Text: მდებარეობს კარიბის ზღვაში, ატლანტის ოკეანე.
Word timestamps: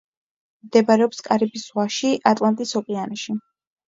მდებარეობს 0.69 1.19
კარიბის 1.27 1.65
ზღვაში, 1.65 2.13
ატლანტის 2.31 2.73
ოკეანე. 2.81 3.21